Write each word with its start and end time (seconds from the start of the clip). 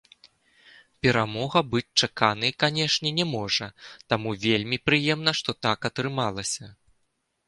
Перамога 1.05 1.59
быць 1.73 1.95
чаканай, 2.07 2.51
канечне, 2.63 3.09
не 3.19 3.25
можа, 3.35 3.67
таму 4.13 4.33
вельмі 4.47 4.79
прыемна, 4.87 5.35
што 5.41 5.55
так 5.67 5.79
атрымалася. 5.91 6.65